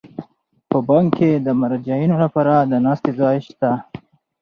[0.69, 3.71] په بانک کې د مراجعینو لپاره د ناستې ځای شته.